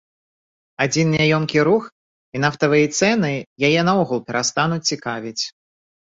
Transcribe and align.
Адзін 0.83 1.07
няёмкі 1.15 1.59
рух 1.67 1.83
і 2.39 2.41
нафтавыя 2.45 2.87
цэны 2.99 3.29
яе, 3.67 3.81
наогул, 3.89 4.19
перастануць 4.31 4.81
цікавіць. 4.95 5.43